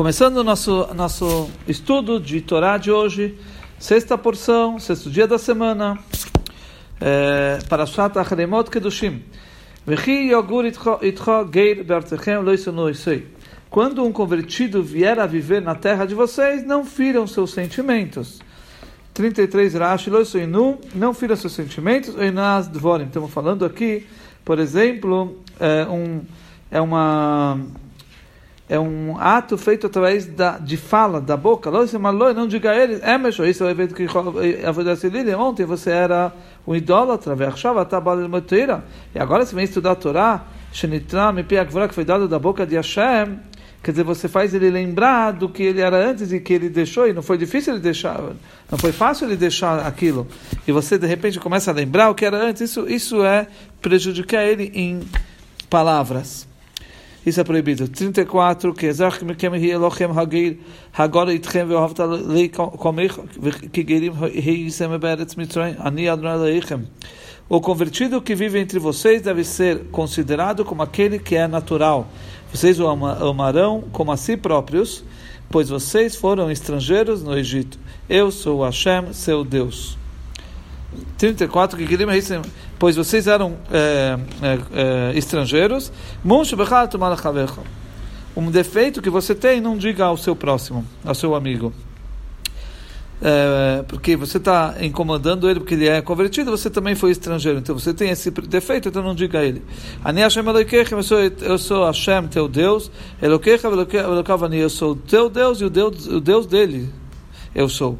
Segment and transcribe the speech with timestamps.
[0.00, 3.38] Começando o nosso, nosso estudo de Torá de hoje,
[3.78, 5.98] sexta porção, sexto dia da semana,
[6.98, 9.22] é, para Shat Achremot Kedushim.
[13.68, 18.40] Quando um convertido vier a viver na terra de vocês, não firam seus sentimentos.
[19.12, 20.10] 33 Rashi,
[20.94, 22.14] não firam seus sentimentos,
[23.04, 24.06] Estamos falando aqui,
[24.46, 26.22] por exemplo, é, um,
[26.70, 27.60] é uma
[28.70, 31.72] é um ato feito através da, de fala, da boca.
[31.72, 34.06] Não diga a eles, mas isso é o evento que
[35.36, 36.32] ontem você era
[36.64, 37.34] um idólatra,
[39.12, 43.40] e agora você vem estudar a Torá, que foi dado da boca de Hashem,
[43.82, 47.08] quer dizer, você faz ele lembrar do que ele era antes e que ele deixou,
[47.08, 48.20] e não foi difícil ele deixar,
[48.70, 50.28] não foi fácil ele deixar aquilo,
[50.64, 53.48] e você de repente começa a lembrar o que era antes, isso, isso é
[53.82, 55.00] prejudicar ele em
[55.68, 56.48] palavras.
[57.24, 57.86] Isso é proibido.
[57.86, 60.58] 34, que Ezach Mekem Hi Elochem Hagir,
[60.96, 63.20] Hagora Itchem Ve'ohavta Lei Komech,
[63.70, 66.86] Kigerim Heisem Beretz Mitzrayim, Ani Adonai Leichem.
[67.46, 72.08] O convertido que vive entre vocês deve ser considerado como aquele que é natural.
[72.50, 75.04] Vocês o amarão como a si próprios,
[75.50, 77.78] pois vocês foram estrangeiros no Egito.
[78.08, 79.99] Eu sou Hashem, seu Deus.
[81.16, 81.84] 34, que
[82.78, 85.92] pois vocês eram é, é, é, estrangeiros.
[88.36, 91.72] Um defeito que você tem, não diga ao seu próximo, ao seu amigo.
[93.22, 97.78] É, porque você está incomodando ele porque ele é convertido, você também foi estrangeiro, então
[97.78, 99.62] você tem esse defeito, então não diga a ele.
[100.90, 106.18] Eu sou, eu sou Hashem, teu Deus, eu sou teu Deus e o Deus, o
[106.18, 106.88] Deus dele
[107.54, 107.98] eu sou.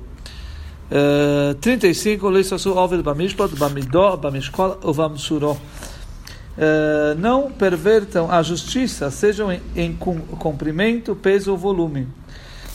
[1.61, 5.53] 35, Leisasu Ovid Bamishpat, Bamidó, Bamishkol, Ovamsuró.
[5.53, 12.09] Uh, não pervertam a justiça, sejam em, em comprimento, peso ou volume.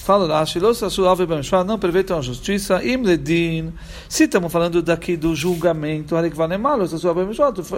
[0.06, 0.60] Fala Rashi,
[1.66, 2.80] não pervertam a justiça.
[4.08, 6.16] Se estamos falando daqui do julgamento,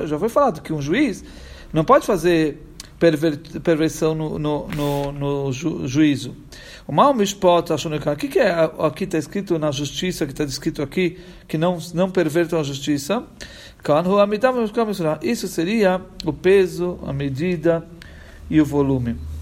[0.06, 1.24] já foi falado que um juiz
[1.72, 2.66] não pode fazer
[3.00, 6.35] perversão no, no, no, no ju, juízo.
[6.88, 10.81] O mal mishpot O que, que é aqui está escrito na justiça, que está escrito
[10.81, 13.24] aqui, que não, não pervertam a justiça?
[15.22, 17.88] Isso seria o peso, a medida
[18.50, 19.37] e o volume.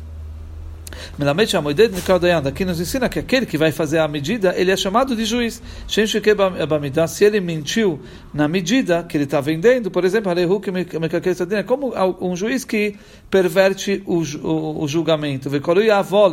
[2.48, 5.62] Aqui nos ensina que aquele que vai fazer a medida, ele é chamado de juiz.
[5.88, 8.02] Se ele mentiu
[8.34, 12.96] na medida que ele está vendendo, por exemplo, é como um juiz que
[13.30, 15.50] perverte o, o, o julgamento.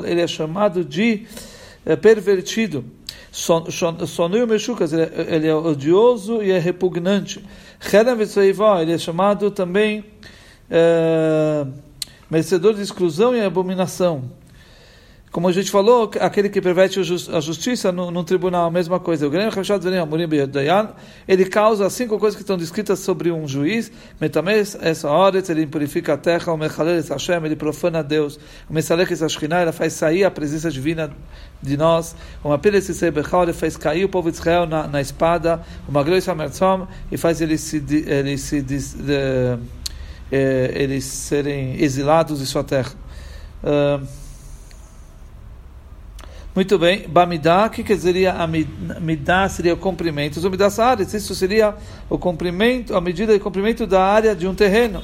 [0.05, 1.27] Ele é chamado de
[1.87, 2.85] eh, pervertido.
[3.33, 7.43] Sonui Meshukas, ele é odioso e é repugnante.
[8.81, 10.05] Ele é chamado também
[10.71, 11.67] é,
[12.31, 14.42] merecedor de exclusão e abominação.
[15.33, 19.25] Como a gente falou, aquele que perverte a justiça no, no tribunal, a mesma coisa.
[21.27, 23.91] Ele causa cinco coisas que estão descritas sobre um juiz.
[24.83, 28.39] essa hora, ele purifica a terra, o Hashem, ele profana Deus.
[28.69, 31.11] O ele faz sair a presença divina
[31.63, 32.15] de nós.
[32.45, 35.63] O ele faz cair o povo de Israel na, na espada.
[35.89, 35.93] O
[37.11, 38.79] e faz eles se, eles se de,
[40.31, 42.93] eh, eles serem exilados de sua terra.
[43.65, 44.07] Uh,
[46.55, 49.49] muito bem, Bamidá, o que, que seria a?
[49.49, 50.39] Seria o comprimento.
[50.39, 51.75] Os Midá Saaretz, isso seria
[52.11, 55.03] o comprimento, a medida de comprimento da área de um terreno.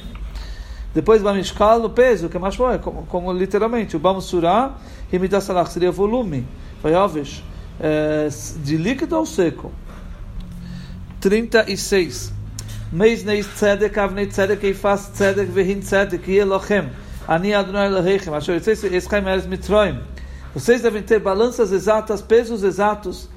[0.93, 3.95] Depois Bamishkal, o peso, que é mais bom, como, como literalmente.
[3.95, 4.75] O Bamsurá
[5.11, 6.45] e Midá Salach seria volume.
[6.83, 7.43] Vayovesh,
[7.79, 8.29] é,
[8.63, 9.71] de líquido ou seco.
[11.19, 12.31] 36.
[12.91, 16.89] Meis neis tzedek, avnei tzedek, eifas tzedek, vehin tzedek, yelochem.
[17.27, 18.33] Ani Adonai Elohechem.
[18.33, 19.99] Asher yitzei, eschem eres mitroim.
[20.53, 23.29] Vocês devem ter balanças exatas, pesos exatos,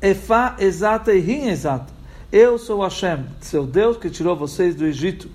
[0.00, 1.92] efá exata e rim exata.
[2.32, 5.28] Eu sou Hashem, seu Deus que tirou vocês do Egito.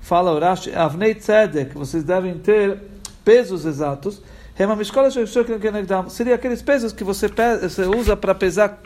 [0.00, 2.78] Fala Urash, Avnei Tzedek, vocês devem ter
[3.24, 4.22] pesos exatos.
[6.08, 8.78] Seria aqueles pesos que você, você usa para pesar,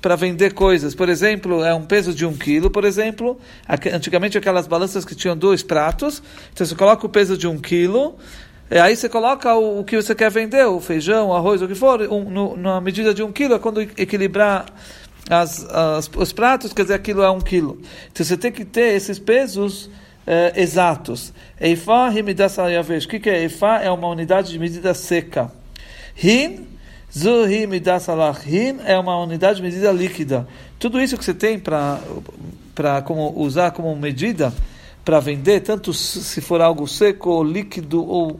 [0.00, 0.94] para vender coisas.
[0.94, 3.38] Por exemplo, é um peso de um quilo, por exemplo.
[3.94, 6.22] Antigamente aquelas balanças que tinham dois pratos.
[6.52, 8.16] Então você coloca o peso de um quilo
[8.70, 11.68] e aí você coloca o, o, que você quer vender, o feijão, o arroz, o
[11.68, 14.66] que for, um, no, na medida de um quilo, é quando equilibrar
[15.30, 17.80] as, as, os pratos, quer dizer, aquilo é um quilo.
[18.12, 19.90] Então você tem que ter esses pesos
[20.26, 21.32] eh, exatos.
[21.58, 23.42] Eifá, rimidas O que, que é?
[23.42, 25.50] Eifá é uma unidade de medida seca.
[26.14, 26.66] Rin,
[27.16, 28.06] zuhi midas
[28.44, 30.46] Rin é uma unidade de medida líquida.
[30.78, 32.00] Tudo isso que você tem para
[33.04, 34.52] como, usar como medida
[35.08, 38.38] para vender, tanto se for algo seco ou líquido ou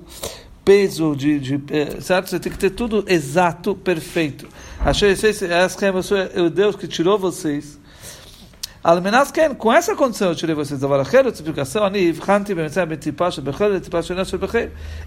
[0.62, 2.28] peso de, de eh, certo?
[2.28, 4.46] Você tem que ter tudo exato, perfeito.
[4.78, 7.80] Achei eu sou o Deus que tirou vocês.
[8.84, 11.84] Almenas Ken, com essa condição eu tirei vocês Varachero, explicação,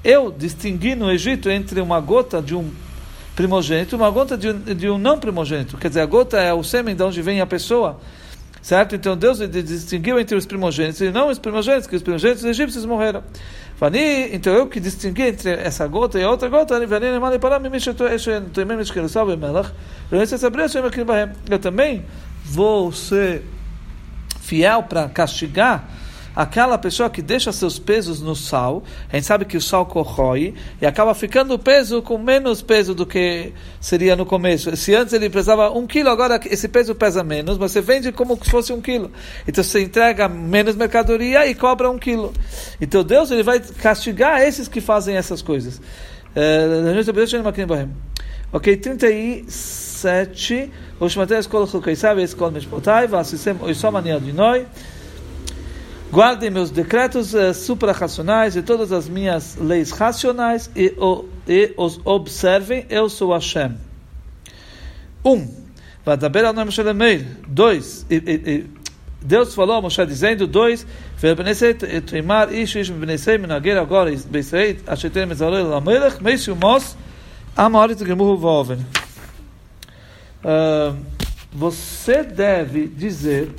[0.04, 2.72] eu distingui no Egito entre uma gota de um
[3.36, 5.78] primogênito e uma gota de de um não primogênito.
[5.78, 8.00] Quer dizer, a gota é o sêmen de onde vem a pessoa.
[8.62, 8.96] Certo?
[8.96, 13.24] Então Deus distinguiu entre os primogênitos e não os primogênitos, que os primogênitos egípcios morreram.
[14.31, 16.75] Então eu que distingui entre essa gota e a outra gota,
[21.50, 22.06] eu também
[22.46, 23.44] vou ser
[24.40, 25.90] fiel para castigar
[26.36, 30.54] aquela pessoa que deixa seus pesos no sal, a gente sabe que o sal corrói
[30.81, 34.75] e acaba ficando o peso com menos peso do que seria no começo.
[34.78, 38.38] Se antes ele pesava um quilo, agora esse peso pesa menos, mas você vende como
[38.44, 39.12] se fosse um quilo.
[39.48, 42.34] Então você entrega menos mercadoria e cobra um quilo.
[42.80, 45.81] Então Deus ele vai castigar esses que fazem essas coisas.
[46.36, 46.66] Eh,
[48.54, 50.72] ok, 37.
[51.00, 54.66] Os matérias colocam, sabe, esse colo mishpotai, vassisem oisom aniadinoi.
[56.12, 62.02] Guardem meus decretos uh, suprarracionais e todas as minhas leis racionais e, o, e os
[62.04, 62.86] observem.
[62.90, 63.78] Eu sou Hashem.
[65.24, 65.48] Um.
[66.06, 67.25] Vadaber al nome Shelemeir.
[67.48, 68.06] Dois.
[68.10, 68.69] E, e, e,
[69.22, 70.86] Deus falou a Moshe dizendo, dois,
[72.06, 76.98] Trimar ish ish b'nesei minager agora b'Israel ashetem mezalel lamelech meisiu mos
[77.56, 78.80] amorit gemuhu v'oven.
[80.44, 80.98] Uh,
[81.54, 83.54] você deve dizer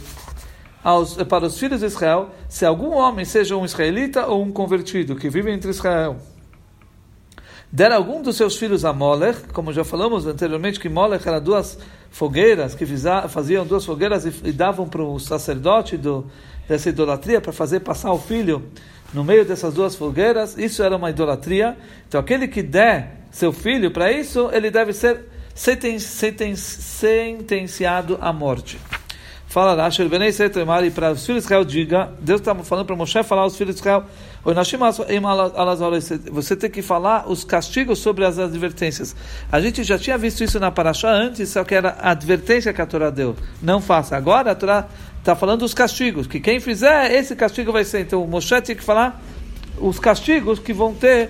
[0.83, 5.17] aos, para os filhos de Israel, se algum homem, seja um israelita ou um convertido,
[5.17, 6.17] que vive entre Israel,
[7.71, 11.79] der algum dos seus filhos a Molech, como já falamos anteriormente, que Molech era duas
[12.11, 12.85] fogueiras, que
[13.29, 16.27] faziam duas fogueiras e, e davam para o sacerdote do,
[16.69, 18.63] dessa idolatria para fazer passar o filho
[19.13, 21.77] no meio dessas duas fogueiras, isso era uma idolatria.
[22.09, 28.79] Então, aquele que der seu filho para isso, ele deve ser sentenciado à morte.
[29.53, 33.23] Fala Rasher, Benei Setemari, para os filhos de Israel, diga, Deus está falando para Moshe
[33.23, 34.07] falar aos filhos de Israel,
[36.33, 39.15] você tem que falar os castigos sobre as advertências.
[39.53, 42.81] A gente já tinha visto isso na Paraxá antes, só que era a advertência que
[42.81, 43.37] a Torá deu.
[43.61, 44.17] Não faça.
[44.17, 44.89] Agora a Torá
[45.19, 48.01] está falando dos castigos, que quem fizer, esse castigo vai ser.
[48.01, 49.23] Então o Moshe tem que falar
[49.77, 51.29] os castigos que vão ter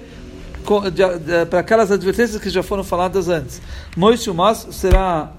[1.51, 3.61] para aquelas advertências que já foram faladas antes.
[3.97, 5.33] Moisés será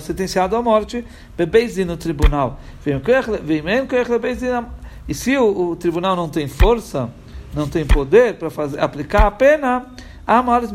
[0.00, 1.04] sentenciado à morte,
[1.36, 2.58] bebeizin no tribunal.
[5.08, 7.10] E se o, o, tribunal não tem força,
[7.54, 9.86] não tem poder para fazer aplicar a pena,
[10.26, 10.70] há maiores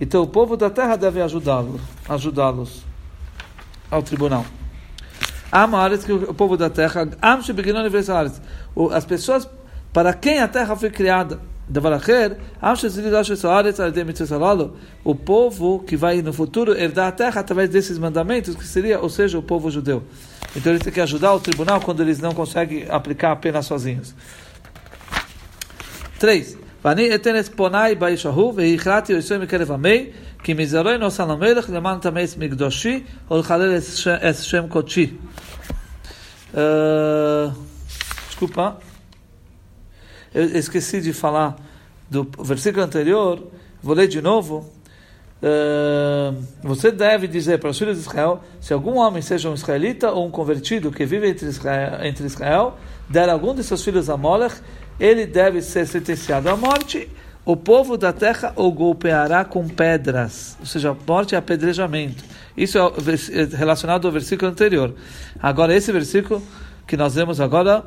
[0.00, 2.82] Então o povo da terra deve ajudá-los, ajudá-los
[3.90, 4.44] ao tribunal.
[5.50, 7.08] Há maiores que o povo da terra,
[8.90, 9.48] as pessoas
[9.92, 11.51] para quem a terra foi criada
[15.03, 19.09] o povo que vai no futuro herdar a terra através desses mandamentos, que seria, ou
[19.09, 20.03] seja, o povo judeu.
[20.55, 24.13] Então ele tem que ajudar o tribunal quando eles não conseguem aplicar a pena sozinhos.
[26.19, 26.55] 3.
[26.85, 30.05] ואני אתן את פוניי בישהו והכרעתי יוסוי מקרב עמי
[30.43, 33.77] כי מזרוי נוסע למלך למען תמס מקדושי ולחלל
[34.29, 35.13] את שם קודשי.
[38.29, 38.65] Desculpa
[40.34, 41.56] eu esqueci de falar
[42.10, 43.42] do versículo anterior,
[43.82, 44.70] vou ler de novo.
[45.42, 50.10] Uh, você deve dizer para os filhos de Israel: se algum homem, seja um israelita
[50.12, 54.16] ou um convertido que vive entre Israel, entre Israel der algum de seus filhos a
[54.16, 54.56] Molech,
[54.98, 57.08] ele deve ser sentenciado à morte.
[57.44, 62.22] O povo da terra o golpeará com pedras, ou seja, morte é apedrejamento.
[62.56, 64.94] Isso é, é relacionado ao versículo anterior.
[65.42, 66.40] Agora, esse versículo
[66.86, 67.84] que nós vemos agora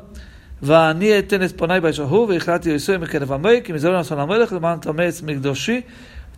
[0.63, 5.09] ואני אתן את פניי בישהו, והכרעתי יסוי מקרב עמי, כי מזרון עשון המלך, למען טמא
[5.09, 5.81] את מקדושי,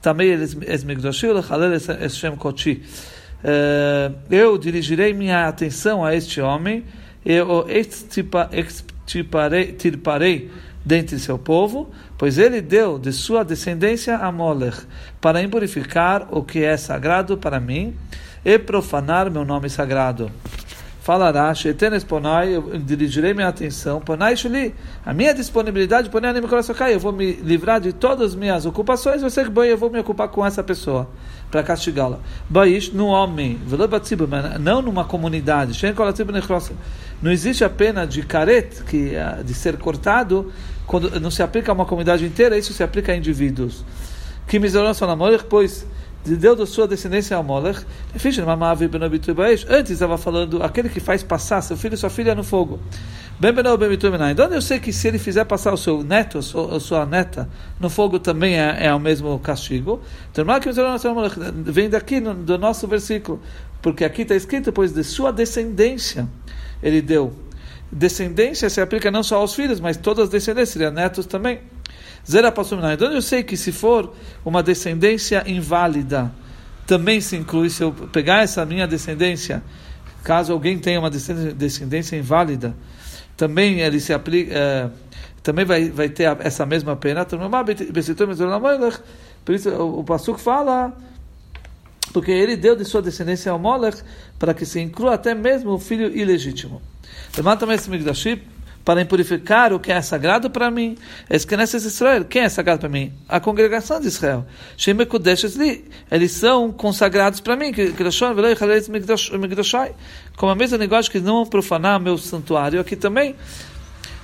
[0.01, 0.23] טמא
[0.75, 2.79] את מקדושי ולחלל את שם קודשי.
[4.31, 6.85] Eu dirigirei minha atenção a este homem,
[7.25, 10.49] eu o extirparei
[10.85, 14.83] dentre seu povo, pois ele deu de sua descendência a Molech,
[15.19, 17.93] para impurificar o que é sagrado para mim
[18.45, 20.31] e profanar meu nome sagrado
[21.08, 22.04] falará, Shetenes
[22.52, 24.74] eu dirigirei minha atenção, Ponai Shuli,
[25.06, 29.22] a minha disponibilidade, Ponai coração cai, eu vou me livrar de todas as minhas ocupações,
[29.22, 31.08] você que eu vou me ocupar com essa pessoa,
[31.50, 32.18] para castigá-la.
[32.46, 33.58] Baish no homem,
[34.60, 35.72] não numa comunidade,
[37.22, 40.52] não existe a pena de caret, que, é de ser cortado,
[40.86, 43.82] quando não se aplica a uma comunidade inteira, isso se aplica a indivíduos.
[44.46, 45.86] Que misericórdia pois
[46.24, 47.84] deu da sua descendência ao Molech.
[49.68, 52.78] Antes estava falando aquele que faz passar seu filho e sua filha no fogo.
[53.40, 57.48] Então eu sei que se ele fizer passar o seu neto, a sua neta,
[57.78, 60.00] no fogo também é, é o mesmo castigo.
[60.32, 60.44] Então,
[61.64, 63.40] vem daqui no, do nosso versículo,
[63.80, 66.28] porque aqui está escrito, pois de sua descendência
[66.82, 67.32] ele deu.
[67.90, 71.60] Descendência se aplica não só aos filhos, mas todas as descendências, seria netos também.
[72.30, 72.52] Zera
[72.92, 76.30] Então eu sei que se for uma descendência inválida,
[76.86, 79.62] também se inclui, se eu pegar essa minha descendência,
[80.22, 82.76] caso alguém tenha uma descendência inválida,
[83.36, 84.90] também ele se aplica, é,
[85.42, 87.24] também vai, vai ter essa mesma pena.
[87.24, 87.38] Por
[89.54, 90.94] isso o, o fala,
[92.12, 94.02] porque ele deu de sua descendência ao Molech,
[94.38, 96.82] para que se inclua até mesmo o filho ilegítimo.
[97.34, 98.42] Levanta também esse Migdashim,
[98.88, 100.96] para impurificar o que é sagrado para mim.
[101.28, 103.12] Es Knesset Israel, quem é sagrado para mim?
[103.28, 104.46] A congregação de Israel.
[104.78, 104.96] Shem
[106.10, 107.70] eles são consagrados para mim.
[110.38, 113.34] Como a mesma linguagem que não profanar meu santuário, aqui também.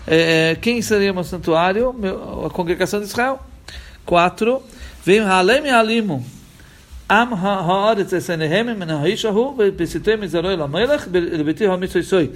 [0.06, 1.92] É, é quem seria meu santuário?
[1.92, 3.40] Meu, a congregação de Israel.
[4.06, 4.62] 4.
[5.04, 6.24] Vem Halem Halimu.
[7.06, 12.30] Am ha'aretz esenehem min ha'ishahu ve'pisitem izaroi lamelech be'beti ha'mitzoisoi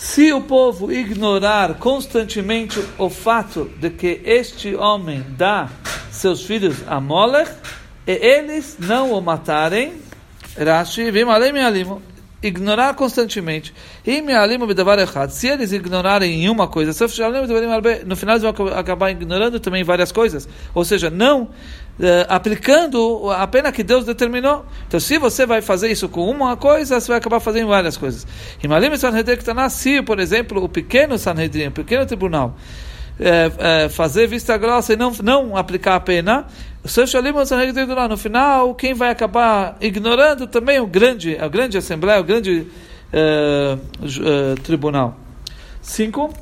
[0.00, 5.68] se o povo ignorar constantemente o fato de que este homem dá
[6.10, 7.50] seus filhos a Molech,
[8.06, 9.92] e eles não o matarem,
[10.56, 11.10] Rashi,
[12.42, 13.74] ignorar constantemente.
[15.30, 16.92] Se eles ignorarem uma coisa,
[18.04, 20.48] no final eles vão acabar ignorando também várias coisas.
[20.74, 21.50] Ou seja, não
[22.02, 24.64] eh, aplicando a pena que Deus determinou.
[24.88, 28.26] Então, se você vai fazer isso com uma coisa, você vai acabar fazendo várias coisas.
[29.70, 32.56] Se, por exemplo, o pequeno Sanhedrin, o pequeno tribunal,
[33.18, 36.46] é, é, fazer vista grossa e não, não aplicar a pena,
[38.09, 42.67] no final, quem vai acabar ignorando também o grande, a grande assembleia, o grande
[43.13, 45.17] uh, uh, tribunal.
[45.81, 46.33] Cinco.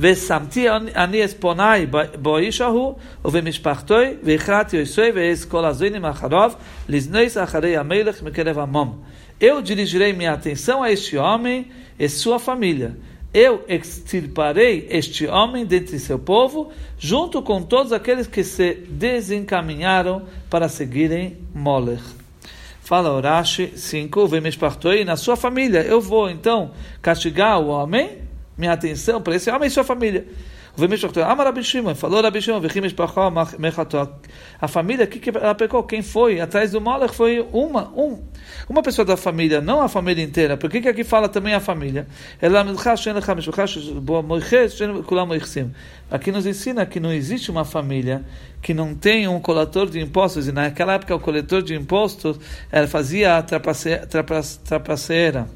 [0.00, 1.86] ושמתי אני את פוני
[2.18, 6.52] באיש ההוא ובמשפחתו והכרעתי יסוי ואעש כל הזוינים אחריו
[6.88, 8.90] לזנוס אחרי המלך מקרב עמם.
[9.40, 12.96] Eu dirigirei minha atenção a este homem e sua família
[13.33, 20.69] eu extirparei este homem dentre seu povo, junto com todos aqueles que se desencaminharam para
[20.69, 22.03] seguirem Molech.
[22.81, 24.29] Fala Urashi 5,
[24.95, 25.81] e na sua família.
[25.81, 26.71] Eu vou então
[27.01, 28.19] castigar o homem,
[28.57, 30.27] minha atenção para esse homem e sua família.
[30.75, 32.59] Amar Rabi Shimon, falou Rabi Shimon,
[34.59, 35.83] a família, que, ela pecou?
[35.83, 38.23] Quem foi atrás do Molech foi uma, um,
[38.67, 40.57] uma pessoa da família, não a família inteira.
[40.57, 42.07] Por que, aqui fala também a família?
[46.09, 48.25] Aqui nos ensina que não existe uma família
[48.59, 52.39] que não tem um coletor de impostos, e naquela época o coletor de impostos
[52.71, 55.47] ela fazia trapaceira, trapaceira,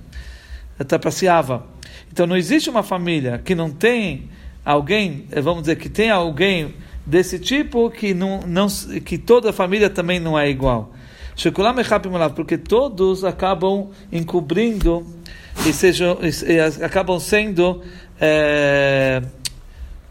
[0.88, 1.66] trapaceava.
[2.12, 4.30] Então não existe uma família que não tem
[4.68, 8.68] alguém, eh, vamos dizer, que tem alguém desse tipo que, não, não,
[9.06, 10.92] que toda a família também não é igual.
[12.36, 15.06] Porque todos acabam encobrindo
[15.66, 17.82] e, sejam, e acabam sendo,
[18.20, 19.22] é,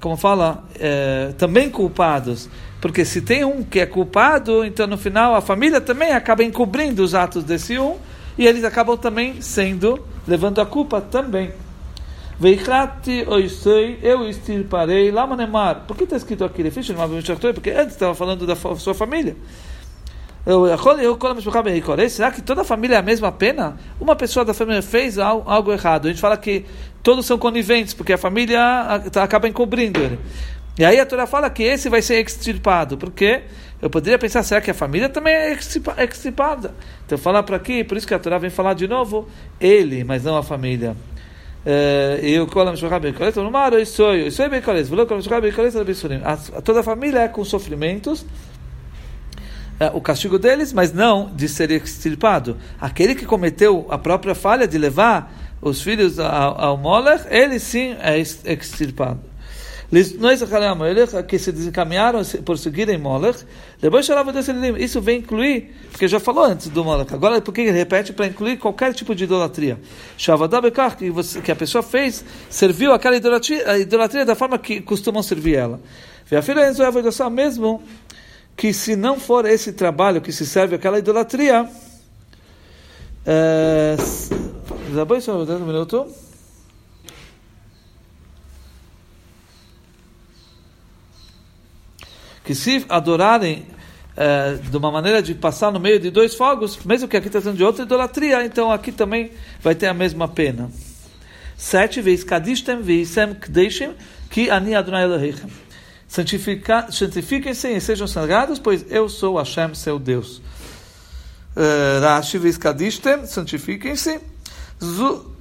[0.00, 2.48] como fala, é, também culpados.
[2.80, 7.02] Porque se tem um que é culpado, então no final a família também acaba encobrindo
[7.02, 7.96] os atos desse um
[8.38, 11.65] e eles acabam também sendo, levando a culpa também.
[12.38, 15.84] Veichrati oisei, eu extirparei, lá manemar.
[15.86, 16.62] Por que está escrito aqui?
[17.54, 19.34] Porque antes estava falando da sua família.
[22.10, 23.78] Será que toda a família é a mesma pena?
[23.98, 26.06] Uma pessoa da família fez algo errado.
[26.06, 26.66] A gente fala que
[27.02, 28.60] todos são coniventes, porque a família
[29.14, 30.18] acaba encobrindo ele.
[30.78, 32.98] E aí a Torá fala que esse vai ser extirpado.
[32.98, 33.44] Porque
[33.80, 36.74] eu poderia pensar, será que a família também é extirpada?
[37.06, 39.26] Então falar para aqui, por isso que a Torá vem falar de novo,
[39.58, 40.94] ele, mas não a família.
[42.22, 45.40] E o Kolam Shulchan Beikoles, no mar, eu sou, eu sou Beikoles, vou Kolam Shulchan
[45.40, 45.74] Beikoles,
[46.64, 48.24] toda a família é com sofrimentos,
[49.78, 52.56] é, o castigo deles, mas não de ser extirpado.
[52.80, 57.96] Aquele que cometeu a própria falha de levar os filhos ao, ao Molech, ele sim
[58.00, 59.35] é extirpado
[61.22, 63.44] que se desencaminharam por seguirem Molech,
[63.80, 64.08] depois
[64.78, 68.56] isso vem incluir, porque já falou antes do Molech, agora porque ele repete para incluir
[68.56, 69.78] qualquer tipo de idolatria.
[70.98, 75.80] Que, que a pessoa fez, serviu aquela idolatria, idolatria da forma que costumam servir ela.
[76.30, 77.80] E a filha é mesmo
[78.56, 81.68] que se não for esse trabalho que se serve aquela idolatria,
[83.24, 83.96] é,
[84.94, 86.25] depois, um minuto.
[92.46, 93.66] Que se adorarem
[94.16, 97.40] é, de uma maneira de passar no meio de dois fogos, mesmo que aqui está
[97.40, 100.70] sendo de outra idolatria, então aqui também vai ter a mesma pena.
[101.56, 103.94] Sete vezes kadishtem veisem kdeishim
[104.30, 105.50] ki ani Adonai Elohechem.
[106.08, 110.38] Santifiquem-se e sejam sagrados, pois eu sou Hashem, seu Deus.
[111.56, 114.20] Uh, Rashi vezes kadishtem, santifiquem-se.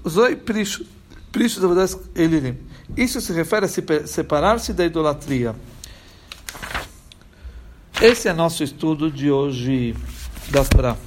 [0.08, 0.82] Zoi prish,
[1.32, 1.60] prish.
[2.98, 5.54] Isso se refere a separar-se da idolatria.
[8.02, 9.96] Esse é nosso estudo de hoje
[10.50, 10.98] da Torá.